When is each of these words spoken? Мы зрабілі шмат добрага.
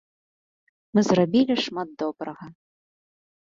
Мы 0.93 0.99
зрабілі 1.09 1.53
шмат 1.65 1.89
добрага. 2.05 2.45